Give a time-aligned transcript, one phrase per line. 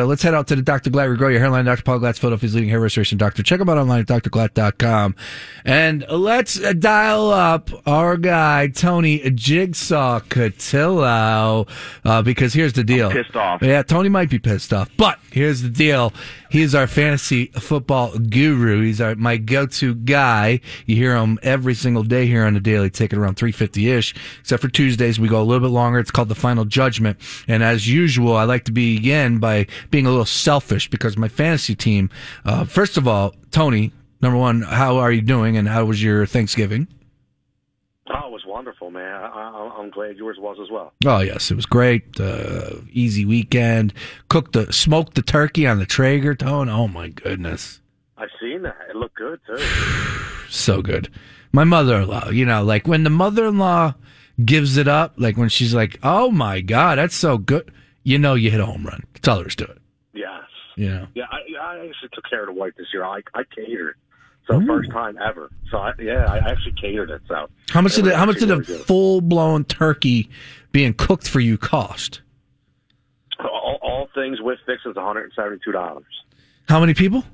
[0.00, 0.88] Uh, let's head out to the Dr.
[0.90, 1.66] Glatt Regrow Your Hairline.
[1.66, 1.82] Dr.
[1.82, 3.42] Paul Glatt's Philadelphia's leading hair restoration doctor.
[3.42, 5.14] Check him out online at drglatt.com.
[5.64, 11.68] And let's uh, dial up our guy, Tony Jigsaw Cotillo,
[12.04, 13.10] uh, because here's the deal.
[13.10, 13.62] pissed off.
[13.62, 16.14] Yeah, Tony might be pissed off, but here's the deal.
[16.50, 18.82] He's our fantasy football guru.
[18.82, 20.60] He's our, my go-to guy.
[20.84, 24.68] You hear him every single day here on the Daily Ticket around 350-ish, except for
[24.68, 25.20] Tuesdays.
[25.20, 26.00] We go a little bit longer.
[26.00, 27.18] It's called the Final Judgment.
[27.46, 31.74] And as usual, I like to begin by being a little selfish because my fantasy
[31.74, 32.10] team,
[32.44, 36.26] uh, first of all, Tony, number one, how are you doing and how was your
[36.26, 36.88] Thanksgiving?
[38.12, 39.22] Oh, it was wonderful, man.
[39.22, 40.92] I, I'm glad yours was as well.
[41.06, 42.18] Oh yes, it was great.
[42.20, 43.94] Uh, easy weekend.
[44.28, 46.68] Cooked the smoked the turkey on the Traeger tone.
[46.68, 47.80] Oh my goodness,
[48.16, 48.76] I've seen that.
[48.88, 49.58] It looked good too.
[50.48, 51.08] so good.
[51.52, 53.94] My mother-in-law, you know, like when the mother-in-law
[54.44, 57.70] gives it up, like when she's like, "Oh my god, that's so good,"
[58.02, 59.04] you know, you hit a home run.
[59.14, 59.79] That's all there is to it.
[60.76, 61.06] Know.
[61.14, 63.04] Yeah, I, I actually took care of the wife this year.
[63.04, 63.96] I, I catered.
[64.46, 65.50] So first time ever.
[65.70, 67.22] So I, yeah, I actually catered it.
[67.28, 70.28] So How much did it, how much did a full-blown turkey
[70.72, 72.22] being cooked for you cost?
[73.44, 76.04] all, all things with fix is 172 dollars.
[76.68, 77.24] How many people?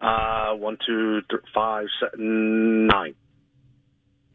[0.00, 3.14] Uh, one, two, th- five, seven, nine.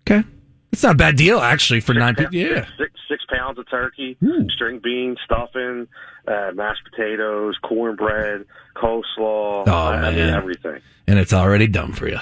[0.09, 0.25] Okay,
[0.71, 2.33] it's not a bad deal actually for nine people.
[2.33, 2.65] Yeah.
[2.65, 2.91] six, six
[3.27, 4.49] pounds of turkey, Ooh.
[4.49, 5.87] string beans, stuffing,
[6.27, 9.63] uh, mashed potatoes, cornbread, coleslaw.
[9.67, 10.81] Oh, I, mean everything.
[11.07, 12.19] and it's already done for you.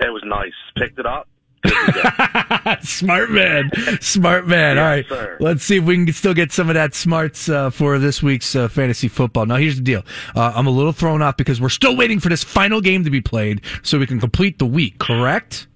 [0.00, 0.52] It was nice.
[0.76, 1.28] Picked it up.
[1.62, 2.76] good to go.
[2.82, 4.78] smart man, smart man.
[4.78, 5.06] All right,
[5.40, 8.54] let's see if we can still get some of that smarts uh, for this week's
[8.54, 9.46] uh, fantasy football.
[9.46, 10.02] Now, here's the deal:
[10.34, 13.10] uh, I'm a little thrown off because we're still waiting for this final game to
[13.10, 14.98] be played so we can complete the week.
[14.98, 15.66] Correct?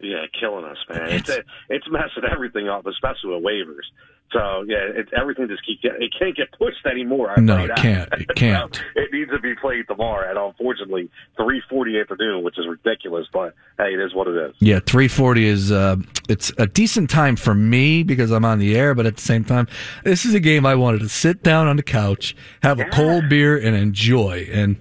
[0.00, 1.10] Yeah, killing us, man.
[1.10, 1.30] It's
[1.68, 3.84] it's messing everything up, especially with waivers.
[4.32, 7.30] So yeah, it's everything just keep get, it can't get pushed anymore.
[7.30, 8.08] I No, it can't.
[8.12, 8.74] It can't.
[8.74, 13.26] So, it needs to be played tomorrow at unfortunately three forty afternoon, which is ridiculous.
[13.32, 14.54] But hey, it is what it is.
[14.60, 15.96] Yeah, 340 is uh,
[16.28, 19.44] it's a decent time for me because I'm on the air, but at the same
[19.44, 19.66] time,
[20.04, 23.28] this is a game I wanted to sit down on the couch, have a cold
[23.28, 24.76] beer, and enjoy, and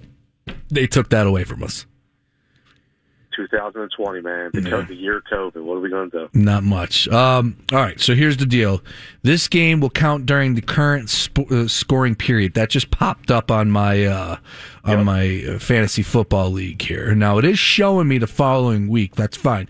[0.69, 1.85] they took that away from us.
[3.35, 4.49] 2020, man.
[4.53, 4.81] Because Yeah.
[4.87, 5.61] the year of COVID.
[5.63, 6.29] What are we going to do?
[6.33, 7.07] Not much.
[7.09, 8.81] Um, all right, so here's the deal.
[9.23, 12.53] This game will count during the current sp- uh, scoring period.
[12.53, 14.37] That just popped up on my uh,
[14.85, 17.13] on my uh, fantasy football league here.
[17.15, 19.15] Now it is showing me the following week.
[19.15, 19.67] That's fine.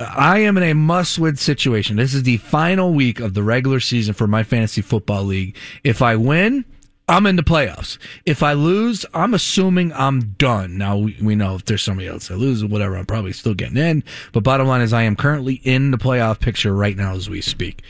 [0.00, 1.96] I am in a must-win situation.
[1.96, 5.56] This is the final week of the regular season for my fantasy football league.
[5.84, 6.64] If I win,
[7.06, 7.98] I'm in the playoffs.
[8.24, 10.78] If I lose, I'm assuming I'm done.
[10.78, 13.54] Now we, we know if there's somebody else that loses, or whatever, I'm probably still
[13.54, 14.02] getting in.
[14.32, 17.42] But bottom line is, I am currently in the playoff picture right now as we
[17.42, 17.82] speak.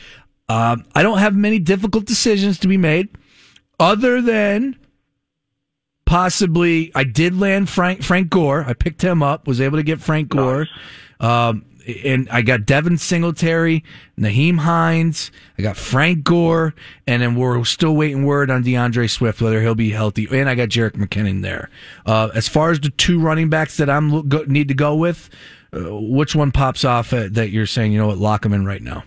[0.48, 3.08] Um, I don't have many difficult decisions to be made,
[3.78, 4.76] other than
[6.06, 8.64] possibly I did land Frank Frank Gore.
[8.66, 10.66] I picked him up, was able to get Frank Gore.
[11.20, 11.64] Um,
[12.04, 13.84] and I got Devin Singletary,
[14.18, 16.74] Nyheim Hines, I got Frank Gore,
[17.06, 20.26] and then we're still waiting word on DeAndre Swift whether he'll be healthy.
[20.30, 21.70] And I got Jerick McKinnon there.
[22.06, 25.30] Uh, as far as the two running backs that I'm need to go with,
[25.72, 28.64] uh, which one pops off uh, that you're saying you know what lock them in
[28.64, 29.04] right now?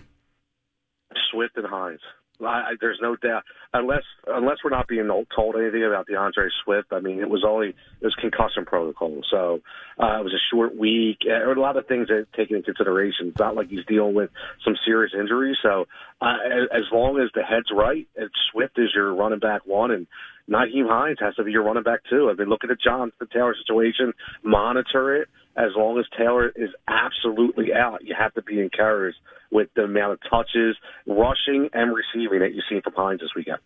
[1.30, 2.00] Swift and Hines.
[2.44, 6.92] I, there's no doubt, unless unless we're not being told anything about DeAndre Swift.
[6.92, 9.60] I mean, it was only it was concussion protocol, so
[10.00, 11.18] uh, it was a short week.
[11.22, 13.28] Uh, There a lot of things that taken into consideration.
[13.28, 14.30] It's not like he's dealing with
[14.64, 15.56] some serious injury.
[15.62, 15.86] So
[16.20, 16.36] uh,
[16.72, 20.06] as, long as the head's right, and Swift is your running back one, and
[20.48, 22.30] Nyheim Hines has to be your running back two.
[22.30, 24.12] I mean, look at the Jonathan Taylor situation,
[24.42, 25.28] monitor it.
[25.58, 29.18] As long as Taylor is absolutely out, you have to be encouraged
[29.50, 30.76] with the amount of touches,
[31.06, 33.58] rushing and receiving that you've seen from Hines this weekend.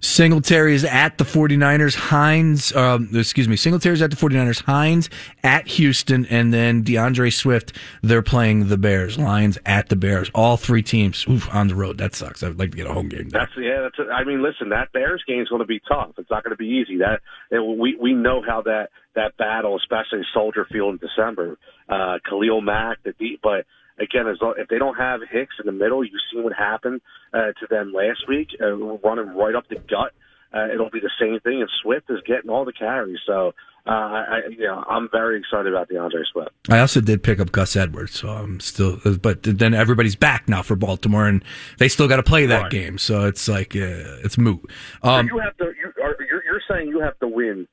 [0.00, 1.94] Singletary is at the 49ers.
[1.94, 4.62] Hines, um, excuse me, Singletary is at the 49ers.
[4.62, 5.08] Hines
[5.42, 6.26] at Houston.
[6.26, 9.18] And then DeAndre Swift, they're playing the Bears.
[9.18, 10.30] Lions at the Bears.
[10.34, 11.98] All three teams oof, on the road.
[11.98, 12.42] That sucks.
[12.42, 13.30] I'd like to get a home game.
[13.30, 13.40] There.
[13.40, 13.80] That's yeah.
[13.80, 14.10] That's.
[14.12, 16.12] I mean, listen, that Bears game is going to be tough.
[16.18, 16.98] It's not going to be easy.
[16.98, 17.20] That
[17.50, 21.58] and we we know how that that battle, especially Soldier Field in December.
[21.88, 23.66] Uh, Khalil Mack, the deep, but
[23.98, 27.00] again, as long, if they don't have Hicks in the middle, you've seen what happened
[27.34, 30.12] uh, to them last week, uh, running right up the gut.
[30.54, 33.18] Uh, it'll be the same thing, and Swift is getting all the carries.
[33.26, 33.54] So,
[33.86, 36.50] uh, I, you know, I'm very excited about DeAndre Swift.
[36.68, 38.98] I also did pick up Gus Edwards, so I'm still.
[39.22, 41.42] But then everybody's back now for Baltimore, and
[41.78, 42.70] they still got to play that Right.
[42.70, 42.98] game.
[42.98, 44.70] So it's like uh, it's moot.
[45.02, 45.64] Um, you have to.
[45.64, 47.66] You, are, you're, you're saying you have to win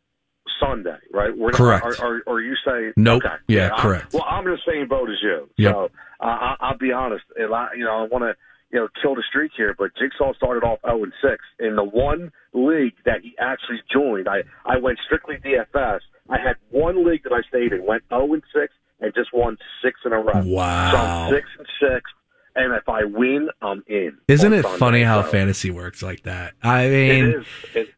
[0.59, 1.35] Sunday, right?
[1.35, 1.85] We're not- Correct.
[2.01, 3.23] Or, or, or you say Nope.
[3.25, 3.35] Okay.
[3.47, 4.13] Yeah, I'm- correct.
[4.13, 5.49] well, I'm in the same boat as you.
[5.57, 5.73] Yep.
[5.73, 5.85] So
[6.19, 7.23] uh, I, I'll be honest.
[7.37, 8.33] I, you know, I want to
[8.71, 11.35] you know, kill the streak here, but Jigsaw started off 0 and 6.
[11.59, 16.01] In the one league that he actually joined, I, I went strictly DFS.
[16.29, 19.57] I had one league that I stayed in, went 0 and 6, and just won
[19.83, 20.43] six in a row.
[20.45, 20.91] Wow.
[20.91, 22.01] So I'm 6 and 6.
[22.55, 24.17] And if I win, I'm in.
[24.27, 26.53] Isn't it Sunday, funny how so fantasy works like that?
[26.61, 27.45] I mean, is.
[27.73, 27.89] It,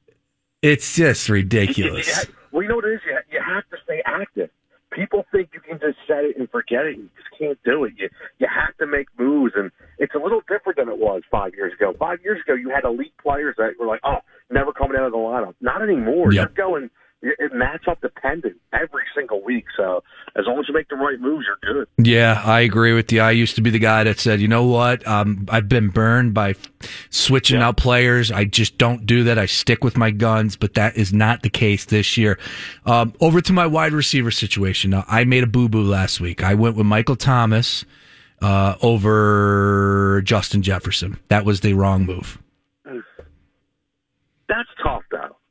[0.62, 2.28] it's just ridiculous.
[2.62, 3.02] you- well, you know what it is?
[3.06, 4.50] You, you have to stay active.
[4.92, 6.98] People think you can just set it and forget it.
[6.98, 7.94] You just can't do it.
[7.98, 8.10] You
[8.40, 11.72] you have to make moves, and it's a little different than it was five years
[11.74, 11.94] ago.
[11.98, 14.18] Five years ago, you had elite players that were like, "Oh,
[14.50, 16.34] never coming out of the lineup." Not anymore.
[16.34, 16.52] Yep.
[16.58, 16.90] You're going
[17.22, 19.66] it matchup dependent every single week.
[19.78, 20.04] So
[20.36, 21.88] as long as you make the right moves, you're good.
[21.98, 23.22] Yeah, I agree with you.
[23.22, 25.06] I used to be the guy that said, you know what?
[25.08, 26.56] Um, I've been burned by
[27.10, 27.68] switching Yeah.
[27.68, 28.32] out players.
[28.32, 29.38] I just don't do that.
[29.38, 32.40] I stick with my guns, but that is not the case this year.
[32.86, 34.90] Um, over to my wide receiver situation.
[34.92, 36.44] Now, I made a boo boo last week.
[36.44, 37.86] I went with Michael Thomas
[38.42, 41.20] uh, over Justin Jefferson.
[41.28, 42.40] That was the wrong move.
[44.48, 45.18] That's tough, though.
[45.18, 45.51] Uh, uh,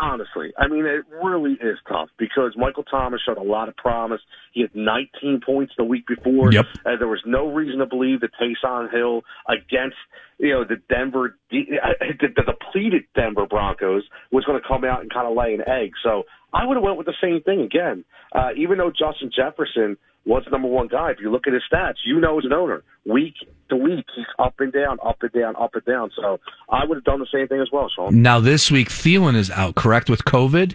[0.00, 4.20] Honestly, I mean, it really is tough because Michael Thomas showed a lot of promise.
[4.52, 6.52] He had 19 points the week before.
[6.52, 6.66] Yep.
[6.86, 9.96] Uh, there was no reason to believe that Taysom Hill against
[10.38, 14.84] you know the Denver, de- uh, the, the depleted Denver Broncos was going to come
[14.84, 15.92] out and kind of lay an egg.
[16.02, 16.22] So
[16.52, 18.04] I would have went with the same thing again.
[18.34, 21.62] Uh, even though Justin Jefferson was the number one guy, if you look at his
[21.72, 23.34] stats, you know as an owner, week
[23.70, 26.10] to week, he's up and down, up and down, up and down.
[26.16, 28.20] So I would have done the same thing as well, Sean.
[28.22, 30.74] Now, this week, Thielen is out, correct, with COVID?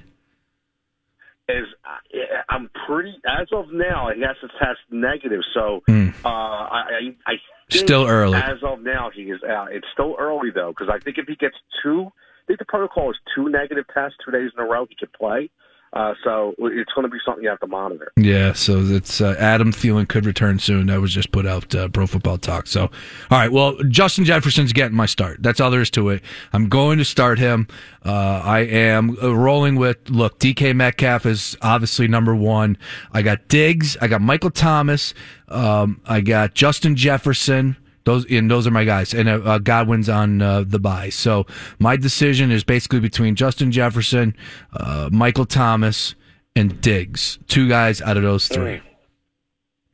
[1.49, 4.09] is uh, I'm pretty as of now.
[4.15, 6.09] He has to test negative, so Hmm.
[6.23, 7.33] uh, I I,
[7.69, 8.37] Still early.
[8.37, 9.71] As of now, he is out.
[9.73, 13.11] It's still early though, because I think if he gets two, I think the protocol
[13.11, 15.49] is two negative tests two days in a row, he could play.
[15.93, 18.11] Uh, so it's going to be something you have to monitor.
[18.15, 20.87] Yeah, so it's uh, Adam Thielen could return soon.
[20.87, 22.65] That was just put out uh, Pro Football Talk.
[22.65, 22.89] So, all
[23.29, 25.43] right, well, Justin Jefferson's getting my start.
[25.43, 26.23] That's all there is to it.
[26.51, 27.67] I'm going to start him.
[28.03, 30.39] Uh, I am uh, rolling with look.
[30.39, 32.75] DK Metcalf is obviously number one.
[33.11, 33.95] I got Diggs.
[34.01, 35.13] I got Michael Thomas.
[35.47, 37.77] Um, I got Justin Jefferson.
[38.05, 41.09] Those and those are my guys, and uh, uh, Godwin's on uh, the buy.
[41.09, 41.45] So
[41.79, 44.35] my decision is basically between Justin Jefferson,
[44.73, 46.15] uh, Michael Thomas,
[46.55, 47.39] and Diggs.
[47.47, 48.81] Two guys out of those three.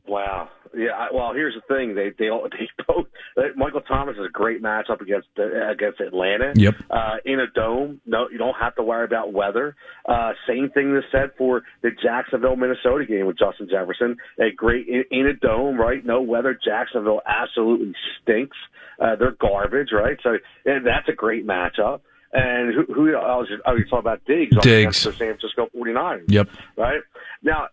[0.06, 0.48] Wow.
[0.76, 1.06] Yeah.
[1.12, 1.94] Well, here's the thing.
[1.94, 3.06] They they all they both.
[3.36, 6.52] Uh, Michael Thomas is a great matchup against uh, against Atlanta.
[6.54, 6.74] Yep.
[6.90, 9.76] Uh, in a dome, no, you don't have to worry about weather.
[10.08, 14.16] Uh, same thing is said for the Jacksonville Minnesota game with Justin Jefferson.
[14.38, 16.04] A great in, in a dome, right?
[16.04, 16.58] No weather.
[16.62, 18.56] Jacksonville absolutely stinks.
[19.00, 20.18] Uh, they're garbage, right?
[20.22, 22.00] So and that's a great matchup.
[22.32, 23.48] And who, who else?
[23.66, 25.02] Oh, you're talking about Diggs Diggs.
[25.02, 26.48] the San Francisco 49ers Yep.
[26.76, 27.00] right?
[27.42, 27.68] Now,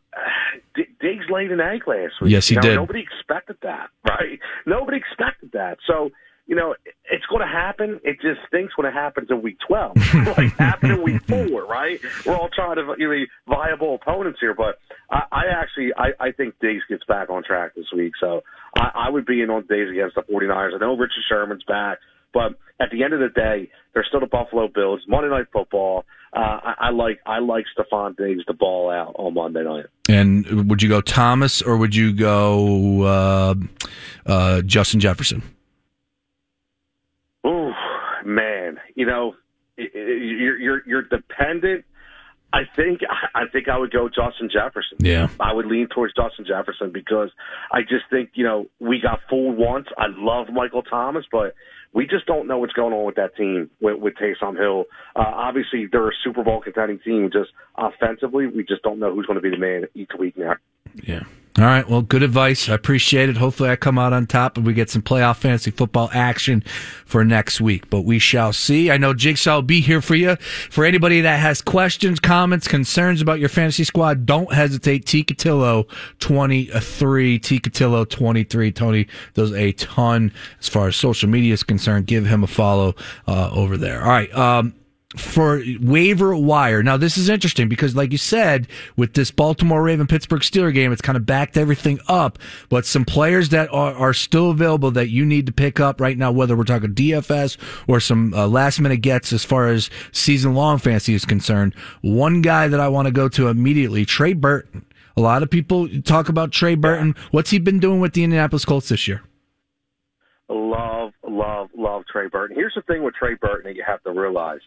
[0.75, 2.31] D- Diggs laid an egg last week.
[2.31, 2.75] Yes, he know, did.
[2.75, 4.39] Nobody expected that, right?
[4.65, 5.77] Nobody expected that.
[5.85, 6.09] So,
[6.47, 6.73] you know,
[7.11, 7.99] it's going to happen.
[8.03, 9.95] It just stinks when it happens in week 12.
[10.37, 11.99] like, happened in week four, right?
[12.25, 14.79] We're all trying to you know, be viable opponents here, but
[15.11, 18.13] I, I actually, I, I think Diggs gets back on track this week.
[18.19, 18.41] So
[18.75, 20.73] I, I would be in on Diggs against the 49ers.
[20.73, 21.99] I know Richard Sherman's back.
[22.33, 25.01] But at the end of the day, they're still the Buffalo Bills.
[25.07, 26.05] Monday Night Football.
[26.33, 29.85] Uh, I, I like I like Stefon Diggs to ball out on Monday night.
[30.09, 33.55] And would you go Thomas or would you go uh,
[34.25, 35.41] uh, Justin Jefferson?
[37.45, 37.71] Ooh,
[38.25, 39.35] man, you know,
[39.77, 41.85] you're you're you're dependent.
[42.53, 43.01] I think
[43.33, 44.97] I think I would go Justin Jefferson.
[44.99, 45.29] Yeah.
[45.39, 47.29] I would lean towards Justin Jefferson because
[47.71, 49.87] I just think you know we got fooled once.
[49.97, 51.55] I love Michael Thomas, but
[51.93, 54.85] we just don't know what's going on with that team with, with Taysom Hill.
[55.15, 57.29] Uh, obviously, they're a Super Bowl contending team.
[57.31, 60.55] Just offensively, we just don't know who's going to be the man each week now.
[61.03, 61.23] Yeah.
[61.57, 61.89] All right.
[61.89, 62.69] Well, good advice.
[62.69, 63.37] I appreciate it.
[63.37, 66.63] Hopefully, I come out on top and we get some playoff fantasy football action
[67.03, 67.89] for next week.
[67.89, 68.91] But we shall see.
[68.91, 70.35] I know Jigsaw will be here for you.
[70.69, 75.07] For anybody that has questions, comments, concerns about your fantasy squad, don't hesitate.
[75.07, 75.23] T.
[75.23, 77.59] Cotillo 23, T.
[77.59, 78.71] Cotillo 23.
[78.71, 82.05] Tony does a ton as far as social media is concerned.
[82.05, 82.93] Give him a follow
[83.25, 84.03] uh, over there.
[84.03, 84.31] All right.
[84.35, 84.75] Um,
[85.17, 86.83] for waiver wire.
[86.83, 90.91] Now, this is interesting because, like you said, with this Baltimore Raven Pittsburgh Steeler game,
[90.91, 92.39] it's kind of backed everything up.
[92.69, 96.17] But some players that are, are still available that you need to pick up right
[96.17, 97.57] now, whether we're talking DFS
[97.87, 101.73] or some uh, last minute gets as far as season long fantasy is concerned.
[102.01, 104.85] One guy that I want to go to immediately, Trey Burton.
[105.15, 107.15] A lot of people talk about Trey Burton.
[107.31, 109.23] What's he been doing with the Indianapolis Colts this year?
[110.47, 112.55] Love, love, love Trey Burton.
[112.55, 114.61] Here's the thing with Trey Burton that you have to realize.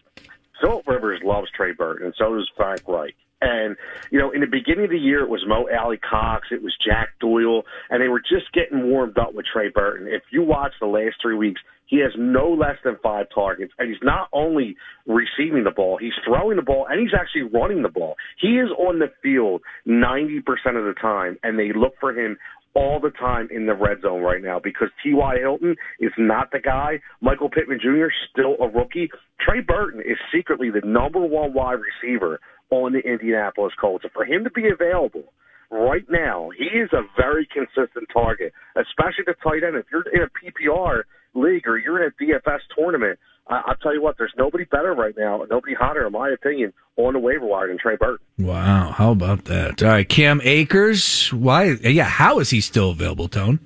[0.61, 3.15] Philip Rivers loves Trey Burton, and so does Frank Reich.
[3.41, 3.75] And,
[4.11, 7.09] you know, in the beginning of the year, it was Mo Alie-Cox, it was Jack
[7.19, 10.07] Doyle, and they were just getting warmed up with Trey Burton.
[10.07, 13.89] If you watch the last three weeks, he has no less than five targets, and
[13.89, 14.77] he's not only
[15.07, 18.15] receiving the ball, he's throwing the ball, and he's actually running the ball.
[18.39, 20.39] He is on the field 90%
[20.77, 22.37] of the time, and they look for him
[22.73, 25.37] all the time in the red zone right now because T.Y.
[25.39, 26.99] Hilton is not the guy.
[27.19, 28.07] Michael Pittman Jr.
[28.31, 29.09] still a rookie.
[29.39, 34.03] Trey Burton is secretly the number one wide receiver on the Indianapolis Colts.
[34.03, 35.33] And for him to be available
[35.69, 39.75] right now, he is a very consistent target, especially the tight end.
[39.75, 43.93] If you're in a PPR league or you're in a DFS tournament, I, I'll tell
[43.93, 47.45] you what, there's nobody better right now, nobody hotter, in my opinion, on the waiver
[47.45, 48.25] wire than Trey Burton.
[48.37, 49.81] Wow, how about that?
[49.83, 51.71] All right, Cam Akers, why?
[51.81, 53.59] Yeah, how is he still available, Tone?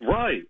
[0.00, 0.42] Right,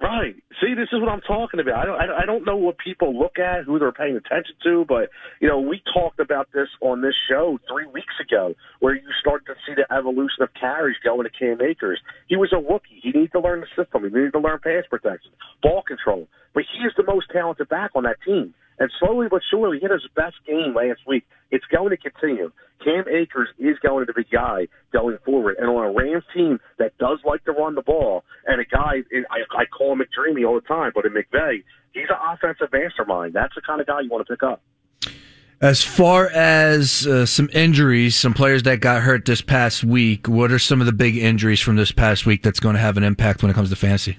[0.00, 0.34] right.
[0.62, 1.74] See, this is what I'm talking about.
[1.74, 5.10] I don't, I don't know what people look at, who they're paying attention to, but
[5.40, 9.44] you know, we talked about this on this show three weeks ago, where you start
[9.46, 12.00] to see the evolution of carries going to Cam Akers.
[12.28, 13.00] He was a rookie.
[13.02, 14.04] He needed to learn the system.
[14.04, 15.32] He needed to learn pass protection,
[15.64, 16.28] ball control.
[16.54, 18.54] But he is the most talented back on that team.
[18.78, 21.24] And slowly but surely, he had his best game last week.
[21.50, 22.50] It's going to continue.
[22.82, 25.56] Cam Akers is going to be the guy going forward.
[25.58, 29.02] And on a Rams team that does like to run the ball, and a guy,
[29.30, 31.62] I, I call him McDreamy all the time, but in McVay,
[31.92, 33.34] he's an offensive mastermind.
[33.34, 34.62] That's the kind of guy you want to pick up.
[35.60, 40.50] As far as uh, some injuries, some players that got hurt this past week, what
[40.50, 43.04] are some of the big injuries from this past week that's going to have an
[43.04, 44.18] impact when it comes to fantasy?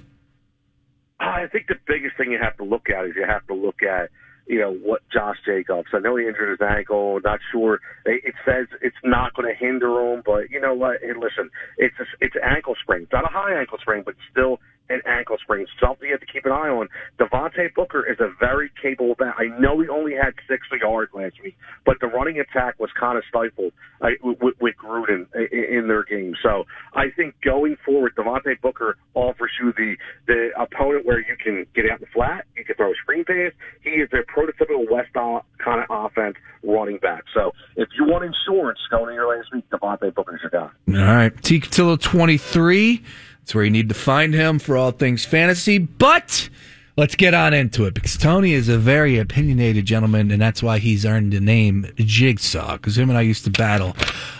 [1.19, 3.83] I think the biggest thing you have to look at is you have to look
[3.83, 4.09] at
[4.45, 5.87] you know what Josh Jacobs.
[5.93, 7.19] I know he injured his ankle.
[7.23, 7.79] Not sure.
[8.05, 10.97] It says it's not going to hinder him, but you know what?
[11.01, 13.03] Hey, listen, it's a, it's an ankle sprain.
[13.03, 14.59] It's not a high ankle sprain, but still
[14.89, 15.65] an ankle sprain.
[15.79, 16.89] Something you have to keep an eye on.
[17.19, 19.35] Devontae Booker is a very capable back.
[19.37, 23.17] I know he only had 60 yards last week, but the running attack was kind
[23.17, 26.33] of stifled uh, with, with Gruden in their game.
[26.41, 29.95] So I think going forward, Devontae Booker offers you the
[30.27, 33.25] the opponent where you can get out in the flat, you can throw a screen
[33.25, 33.51] pass.
[33.83, 37.23] He is a prototypical West kind of offense running back.
[37.33, 40.69] So if you want insurance going in your last week, Devontae Booker is your guy.
[40.99, 41.59] All right, T.
[41.59, 43.03] Cotillo 23.
[43.43, 45.77] That's where you need to find him for all things fantasy.
[45.77, 46.47] But
[46.95, 50.79] let's get on into it because Tony is a very opinionated gentleman, and that's why
[50.79, 52.77] he's earned the name Jigsaw.
[52.77, 53.97] Because him and I used to battle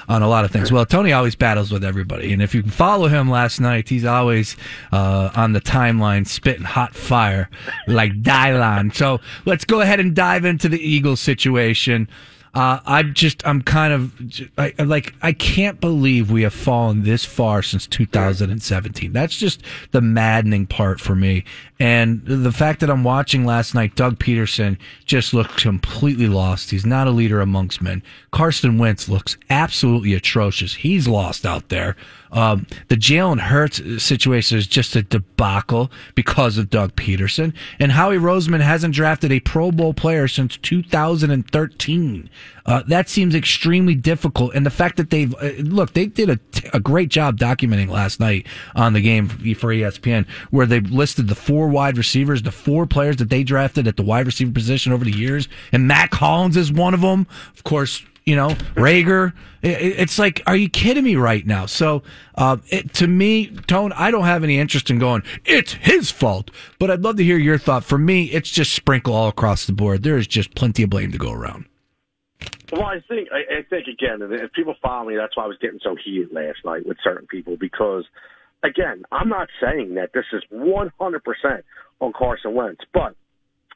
[0.08, 0.72] on a lot of things.
[0.72, 4.06] Well, Tony always battles with everybody, and if you can follow him last night, he's
[4.06, 4.56] always
[4.94, 7.50] uh, on the timeline spitting hot fire
[7.88, 8.96] like Dylon.
[8.96, 12.08] So let's go ahead and dive into the Eagles situation.
[12.54, 17.26] Uh, I'm just, I'm kind of I, like, I can't believe we have fallen this
[17.26, 19.12] far since 2017.
[19.12, 21.46] That's just the maddening part for me.
[21.80, 26.70] And the fact that I'm watching last night, Doug Pederson just looked completely lost.
[26.70, 28.04] He's not a leader amongst men.
[28.32, 30.76] Carson Wentz looks absolutely atrocious.
[30.76, 31.96] He's lost out there.
[32.34, 37.54] Um, the Jalen Hurts situation is just a debacle because of Doug Pederson.
[37.80, 42.30] And Howie Roseman hasn't drafted a Pro Bowl player since 2013.
[42.66, 44.56] Uh, that seems extremely difficult.
[44.56, 46.40] And the fact that they've, uh, look, they did a,
[46.74, 51.36] a great job documenting last night on the game for ESPN, where they listed the
[51.36, 55.06] four wide receivers, the four players that they drafted at the wide receiver position over
[55.06, 55.48] the years.
[55.72, 57.28] And Mack Hollins is one of them.
[57.56, 59.34] Of course, you know, Reagor.
[59.62, 61.66] It's like, are you kidding me right now?
[61.66, 62.04] So,
[62.36, 66.52] uh, it, to me, Tone, I don't have any interest in going, it's his fault,
[66.80, 67.86] but I'd love to hear your thought.
[67.86, 70.04] For me, it's just sprinkle all across the board.
[70.04, 71.66] There is just plenty of blame to go around.
[72.74, 75.58] Well, I think I, I think again, if people follow me, that's why I was
[75.62, 78.04] getting so heated last night with certain people because,
[78.64, 80.90] again, I'm not saying that this is 100%
[82.02, 83.16] on Carson Wentz, but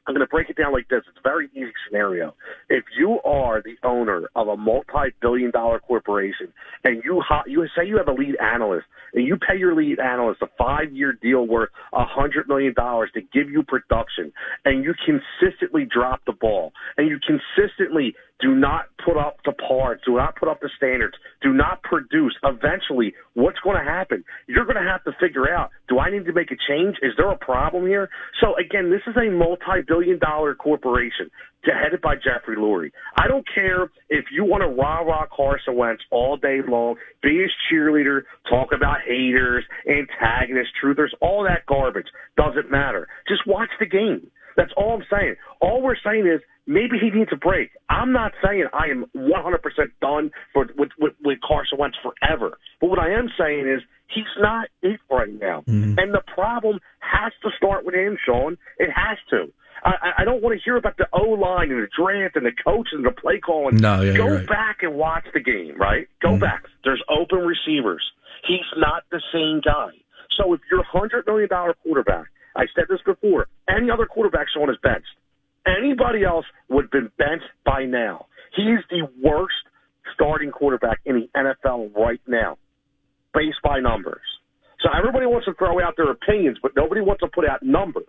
[0.08, 1.02] I'm going to break it down like this.
[1.06, 2.34] It's a very easy scenario.
[2.70, 6.50] If you are the owner of a multi-billion dollar corporation
[6.82, 10.40] and you you say you have a lead analyst and you pay your lead analyst
[10.40, 14.32] a five-year deal worth a hundred million dollars to give you production
[14.64, 19.98] and you consistently drop the ball and you consistently do not put up the par,
[20.06, 22.36] do not put up the standards, do not produce.
[22.44, 24.24] Eventually, what's going to happen?
[24.46, 26.96] You're going to have to figure out, do I need to make a change?
[27.02, 28.08] Is there a problem here?
[28.40, 31.30] So again, this is a multi-billion dollar corporation
[31.64, 32.92] headed by Jeffrey Lurie.
[33.16, 37.50] I don't care if you want to rah-rah Carson Wentz all day long, be his
[37.70, 42.06] cheerleader, talk about haters, antagonists, truthers, all that garbage.
[42.36, 43.08] Doesn't matter.
[43.28, 44.30] Just watch the game.
[44.56, 45.36] That's all I'm saying.
[45.60, 47.70] All we're saying is maybe he needs a break.
[47.88, 49.58] I'm not saying I am 100%
[50.00, 52.58] done for with, with, with Carson Wentz forever.
[52.80, 53.80] But what I am saying is
[54.14, 55.64] he's not it right now.
[55.66, 55.98] Mm-hmm.
[55.98, 58.56] And the problem has to start with him, Sean.
[58.78, 59.50] It has to.
[59.84, 62.52] I, I don't want to hear about the O line and the draft and the
[62.64, 63.76] coach and the play calling.
[63.76, 64.46] No, yeah, Go right.
[64.46, 66.06] back and watch the game, right?
[66.20, 66.40] Go Mm-hmm.
[66.40, 66.64] back.
[66.84, 68.04] There's open receivers.
[68.46, 69.90] He's not the same guy.
[70.36, 74.52] So if you're a hundred million dollar quarterback, I said this before, any other quarterback's
[74.60, 75.04] on his bench.
[75.76, 78.26] Anybody else would have been benched by now.
[78.54, 79.54] He's the worst
[80.14, 82.56] starting quarterback in the NFL right now,
[83.34, 84.22] based by numbers.
[84.80, 88.06] So everybody wants to throw out their opinions, but nobody wants to put out numbers.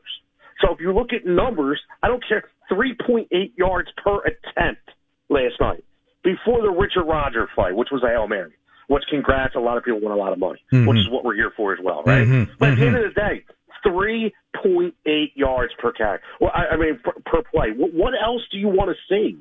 [0.62, 4.82] So if you look at numbers, I don't care, 3.8 yards per attempt
[5.30, 5.84] last night
[6.24, 8.54] before the Richard Rodgers fight, which was a Hail Mary.
[8.88, 11.36] Which congrats, a lot of people won a lot of money, which is what we're
[11.36, 12.26] here for as well, right?
[12.28, 13.44] Mhm, But at the end of the day,
[13.86, 14.92] 3.8
[15.36, 16.20] yards per carry.
[16.40, 17.72] Well, I, I mean, per, per play.
[17.76, 19.38] What, what else do you want to see?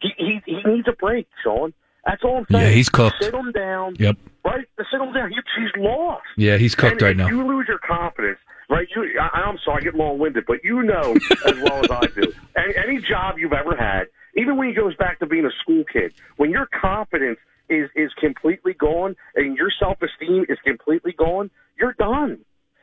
[0.00, 1.72] He, he he needs a break, Sean.
[2.06, 2.64] That's all I'm saying.
[2.64, 3.22] Yeah, he's cooked.
[3.22, 3.96] Sit him down.
[3.98, 4.16] Yep.
[4.44, 4.66] Right?
[4.90, 5.30] Sit him down.
[5.30, 6.24] He, he's lost.
[6.36, 7.28] Yeah, he's cooked and right now.
[7.28, 8.38] you lose your confidence,
[8.70, 8.88] right?
[8.96, 11.14] You, I, I'm sorry, I get long winded, but you know
[11.46, 12.32] as well as I do.
[12.56, 14.04] Any, any job you've ever had,
[14.36, 18.10] even when he goes back to being a school kid, when your confidence is is
[18.18, 22.38] completely gone and your self esteem is completely gone, you're done.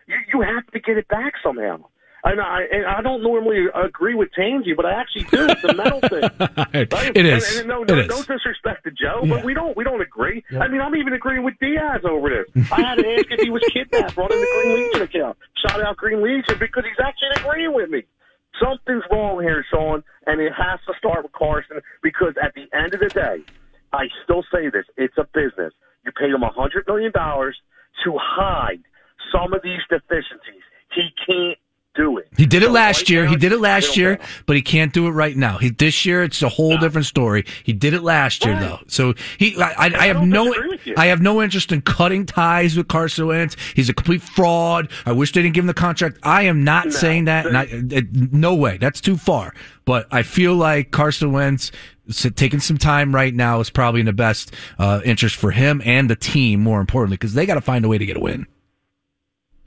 [0.08, 1.86] You you have to get it back somehow.
[2.24, 5.48] And I and I don't normally agree with Tansy, but I actually do.
[5.50, 6.24] It's a mental thing.
[6.92, 7.16] Right?
[7.16, 7.50] it is.
[7.52, 8.08] And, and no, it no, is.
[8.08, 9.36] no disrespect to Joe, Yeah.
[9.36, 10.44] but we don't we don't agree.
[10.60, 12.72] I mean, I'm even agreeing with Diaz over this.
[12.72, 15.38] I had to ask if he was kidnapped, brought in the Green Legion account.
[15.66, 18.04] Shout out Green Legion because he's actually agreeing with me.
[18.62, 22.94] Something's wrong here, Sean, and it has to start with Carson because at the end
[22.96, 23.44] of the day,
[23.94, 25.74] I still say this: it's a business.
[26.04, 27.56] You pay him a hundred million dollars
[28.04, 28.82] to hide
[29.32, 30.64] some of these deficiencies.
[30.94, 31.58] He can't
[31.96, 32.28] do it.
[32.38, 33.24] He did it last right year.
[33.26, 35.58] now, He did it last year, but he can't do it right now.
[35.58, 37.44] He this year it's a whole different story.
[37.64, 38.62] He did it last year Right.
[38.62, 39.60] though, so he.
[39.60, 40.46] I, I, I have no.
[40.46, 40.94] disagree with you.
[40.96, 43.56] I have no interest in cutting ties with Carson Wentz.
[43.76, 44.92] He's a complete fraud.
[45.08, 46.20] I wish they didn't give him the contract.
[46.22, 46.92] I am not No.
[46.92, 47.48] saying that.
[47.48, 48.78] And I, no way.
[48.78, 49.56] That's too far.
[49.86, 51.72] But I feel like Carson Wentz
[52.36, 56.10] taking some time right now is probably in the best uh, interest for him and
[56.12, 56.62] the team.
[56.62, 58.46] More importantly, because they got to find a way to get a win.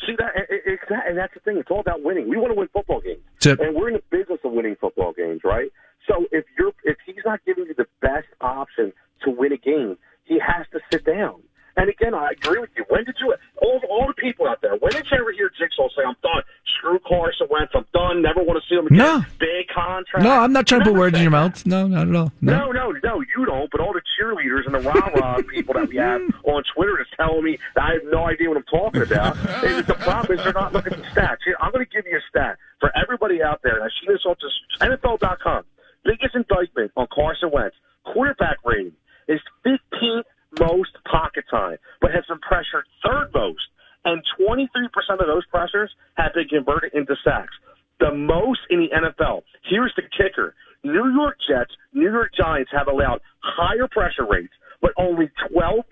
[0.06, 1.56] See that, it- it- it's that, and that's the thing.
[1.56, 2.28] It's all about winning.
[2.28, 3.22] We want to win football games,
[3.64, 5.72] and we're in the business of winning football games, right?
[6.08, 8.92] So if you're if he's not giving you the best option
[9.24, 11.42] to win a game, he has to sit down.
[11.76, 12.84] And again, I agree with you.
[12.88, 14.76] When did you all all the people out there?
[14.76, 16.42] When did you ever hear Jigsaw say, "I'm done.
[16.78, 17.72] Screw Carson Wentz.
[17.74, 18.22] I'm done.
[18.22, 19.24] Never want to see him again." No.
[19.38, 20.24] Big contract.
[20.24, 21.64] No, I'm not trying to put words in your mouth.
[21.66, 22.32] No, not at all.
[22.40, 23.70] No, no, no, you don't.
[23.70, 27.06] But all the cheerleaders and the rah rah people that we have on Twitter is
[27.16, 29.36] telling me that I have no idea what I'm talking about.
[29.64, 31.38] and the problem is they're not looking at the stats.
[31.44, 33.76] Here, I'm going to give you a stat for everybody out there.
[33.76, 35.64] And I see this on just NFL.com.
[36.04, 38.92] Biggest indictment on Carson Wentz quarterback rating
[39.28, 40.24] is 15th
[40.58, 43.62] most pocket time, but has been pressured third most.
[44.04, 44.88] And 23%
[45.20, 47.52] of those pressures have been converted into sacks.
[48.00, 49.42] The most in the NFL.
[49.68, 50.54] Here's the kicker.
[50.82, 55.84] New York Jets, New York Giants have allowed higher pressure rates, but only 12%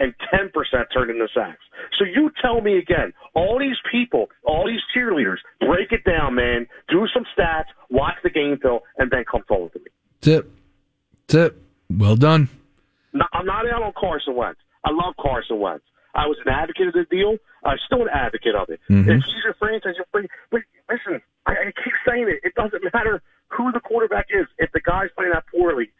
[0.00, 0.52] and 10%
[0.92, 1.58] turned into sacks.
[1.98, 6.66] So you tell me again, all these people, all these cheerleaders, break it down, man.
[6.88, 9.86] Do some stats, watch the game film, and then come forward to me.
[10.20, 10.50] Tip.
[11.26, 11.60] Tip.
[11.90, 12.48] Well done.
[13.14, 14.60] No, I'm not out on Carson Wentz.
[14.84, 15.84] I love Carson Wentz.
[16.14, 17.38] I was an advocate of the deal.
[17.64, 18.80] I'm still an advocate of it.
[18.90, 19.08] Mhm.
[19.08, 20.28] If he's your franchise, you're free.
[20.50, 22.40] But listen, I, I keep saying it.
[22.44, 24.46] It doesn't matter who the quarterback is.
[24.58, 25.90] If the guy's playing that poorly,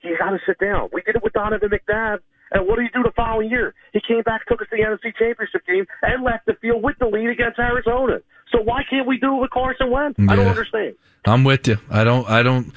[0.00, 0.88] he's got to sit down.
[0.92, 2.18] We did it with Donovan McNabb.
[2.54, 3.72] And what did he do the following year?
[3.92, 6.96] He came back, took us to the NFC Championship game, and left the field with
[6.98, 8.20] the lead against Arizona.
[8.50, 10.18] So why can't we do it with Carson Wentz?
[10.28, 10.94] I don't understand.
[11.24, 11.78] I'm with you.
[11.90, 12.28] I don't.
[12.28, 12.72] I don't.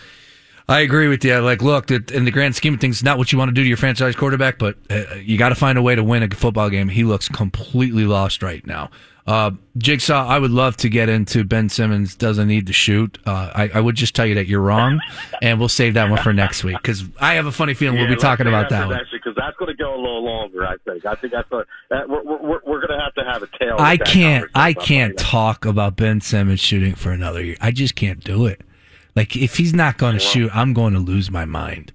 [0.68, 1.38] I agree with you.
[1.40, 3.62] Like, look, that in the grand scheme of things, not what you want to do
[3.62, 6.30] to your franchise quarterback, but uh, you got to find a way to win a
[6.30, 6.90] football game.
[6.90, 8.90] He looks completely lost right now.
[9.28, 13.18] Uh, Jigsaw, I would love to get into Ben Simmons doesn't need to shoot.
[13.26, 15.00] Uh, I, I would just tell you that you're wrong,
[15.42, 18.08] and we'll save that one for next week because I have a funny feeling we'll
[18.08, 19.00] be talking about that one.
[19.12, 20.66] because that's going to go a little longer.
[20.68, 21.08] I think.
[21.08, 23.78] I think that's a, that, we're we're, we're going to have to have a tail.
[23.80, 24.48] I can't.
[24.54, 27.58] I can't talk about Ben Simmons shooting for another year.
[27.60, 28.62] I just can't do it.
[29.16, 31.94] Like if he's not going to shoot, I'm going to lose my mind.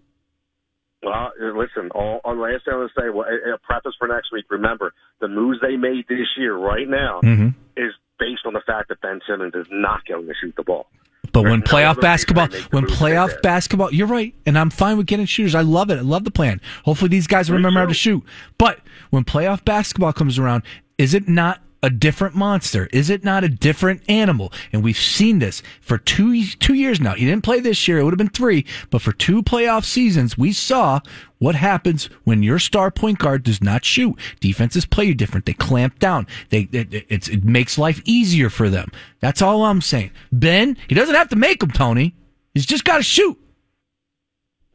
[1.03, 1.91] Well, listen.
[1.95, 3.11] All, all last thing I'm going to say.
[3.11, 4.45] Well, uh, preface for next week.
[4.51, 8.89] Remember, the moves they made this year, right now, hmm is based on the fact
[8.91, 10.87] that Ben Simmons is not going to shoot the ball.
[11.33, 14.07] But when There's no playoff other basketball, reason they make the when playoff basketball, you're
[14.07, 15.55] right, and I'm fine with getting shooters.
[15.55, 15.97] I love it.
[15.99, 16.61] I love the plan.
[16.85, 18.23] Hopefully, these guys remember how to shoot.
[18.59, 18.81] But
[19.11, 20.65] when playoff basketball comes around,
[20.99, 22.89] is it not a different monster?
[22.93, 24.53] Is it not a different animal?
[24.73, 27.15] And we've seen this for two two years now.
[27.15, 28.65] He didn't play this year; it would have been three.
[28.91, 31.01] But for two playoff seasons, we saw
[31.39, 34.19] what happens when your star point guard does not shoot.
[34.41, 35.47] Defenses play you different.
[35.47, 36.27] They clamp down.
[36.51, 38.91] They it, it makes life easier for them.
[39.21, 40.11] That's all I'm saying.
[40.31, 42.15] Ben, he doesn't have to make them, Tony.
[42.55, 43.39] He's just got to shoot.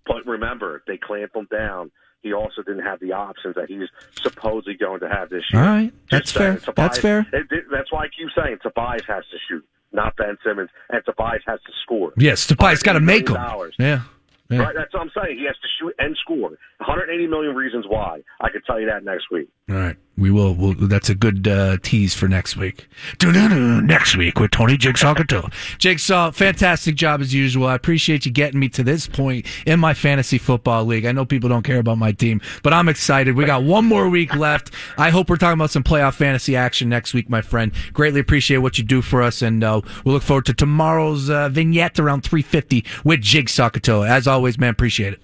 [0.05, 1.91] But remember, they clamp them down
[2.25, 3.87] he also didn't have the options that he's
[4.23, 5.61] supposedly going to have this year.
[5.61, 6.57] All right, that's fair.
[6.57, 7.19] Tobias, that's fair.
[7.31, 11.05] It, it, that's why I keep saying Tobias has to shoot, not Ben Simmons, and
[11.05, 12.13] Tobias has to score.
[12.17, 13.35] Yes, Tobias got to make them.
[13.77, 14.01] Yeah.
[14.49, 14.59] Yeah.
[14.59, 15.37] Right, that's what I'm saying.
[15.37, 16.49] He has to shoot and score.
[16.77, 18.21] 180 million reasons why.
[18.41, 19.49] I could tell you that next week.
[19.69, 20.53] All right, we will.
[20.53, 22.87] We'll, that's a good uh, tease for next week.
[23.21, 25.51] Next week with Tony Jigsaw Cotillo.
[25.77, 27.67] Jigsaw, fantastic job as usual.
[27.67, 31.05] I appreciate you getting me to this point in my fantasy football league.
[31.05, 33.35] I know people don't care about my team, but I'm excited.
[33.35, 34.71] We got one more week left.
[34.97, 37.73] I hope we're talking about some playoff fantasy action next week, my friend.
[37.91, 41.49] Greatly appreciate what you do for us, and uh, we'll look forward to tomorrow's uh,
[41.49, 44.07] vignette around 3:50 with Jigsaw Cotillo.
[44.07, 45.21] As always, man, appreciate it.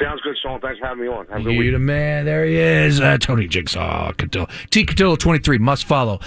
[0.00, 0.60] Sounds good, Sean.
[0.60, 1.26] Thanks for having me on.
[1.26, 1.72] Have a good you week.
[1.72, 2.24] the man.
[2.24, 3.00] There he is.
[3.00, 4.48] Uh, Tony Jigsaw Cotillo.
[4.70, 5.58] T Cotillo 23.
[5.58, 6.20] Must follow